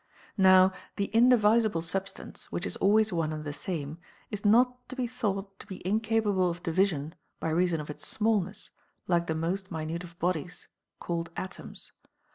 Now 0.39 0.73
the 0.95 1.11
indivisible 1.13 1.83
substance, 1.83 2.51
which 2.51 2.65
is 2.65 2.75
always 2.77 3.13
one 3.13 3.31
and 3.31 3.45
the 3.45 3.53
same, 3.53 3.99
is 4.31 4.43
not 4.43 4.89
to 4.89 4.95
be 4.95 5.05
thought 5.05 5.59
to 5.59 5.67
be 5.67 5.85
incapable 5.85 6.49
of 6.49 6.63
division 6.63 7.13
by 7.39 7.49
reason 7.51 7.79
of 7.79 7.87
its 7.91 8.07
smallness, 8.07 8.71
like 9.07 9.27
the 9.27 9.35
most 9.35 9.69
minute 9.69 10.03
of 10.03 10.17
bodies, 10.17 10.67
called 10.99 11.29
atoms. 11.37 11.91